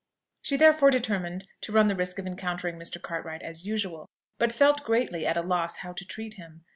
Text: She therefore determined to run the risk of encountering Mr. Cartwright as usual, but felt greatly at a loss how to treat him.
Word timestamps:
She 0.41 0.57
therefore 0.57 0.89
determined 0.89 1.45
to 1.61 1.71
run 1.71 1.87
the 1.87 1.95
risk 1.95 2.17
of 2.17 2.25
encountering 2.25 2.75
Mr. 2.77 2.99
Cartwright 2.99 3.43
as 3.43 3.65
usual, 3.67 4.09
but 4.39 4.51
felt 4.51 4.83
greatly 4.83 5.27
at 5.27 5.37
a 5.37 5.43
loss 5.43 5.75
how 5.85 5.93
to 5.93 6.03
treat 6.03 6.33
him. 6.33 6.65